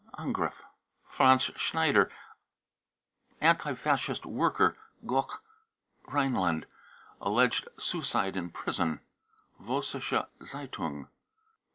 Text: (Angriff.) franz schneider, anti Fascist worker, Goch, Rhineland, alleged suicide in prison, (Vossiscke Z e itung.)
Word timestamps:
(Angriff.) 0.17 0.63
franz 1.07 1.43
schneider, 1.57 2.11
anti 3.39 3.75
Fascist 3.75 4.25
worker, 4.25 4.75
Goch, 5.05 5.43
Rhineland, 6.07 6.65
alleged 7.21 7.67
suicide 7.77 8.35
in 8.35 8.49
prison, 8.49 9.01
(Vossiscke 9.61 10.25
Z 10.43 10.57
e 10.57 10.65
itung.) 10.67 11.07